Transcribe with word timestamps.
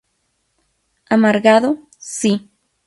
Amargado, 1.11 1.77
sí. 1.99 2.49